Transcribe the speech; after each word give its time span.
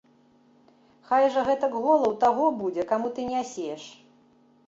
Хай 1.09 1.25
жа 1.35 1.43
гэтак 1.49 1.75
гола 1.83 2.07
ў 2.07 2.15
таго 2.25 2.45
будзе, 2.61 2.85
каму 2.93 3.07
ты 3.17 3.21
нясеш. 3.35 3.83